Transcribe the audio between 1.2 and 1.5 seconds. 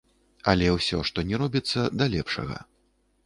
ні